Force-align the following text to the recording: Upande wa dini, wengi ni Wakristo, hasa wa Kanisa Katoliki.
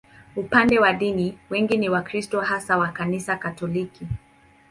Upande 0.35 0.79
wa 0.79 0.93
dini, 0.93 1.37
wengi 1.49 1.77
ni 1.77 1.89
Wakristo, 1.89 2.41
hasa 2.41 2.77
wa 2.77 2.91
Kanisa 2.91 3.35
Katoliki. 3.37 4.07